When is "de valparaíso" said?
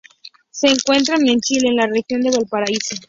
2.21-2.95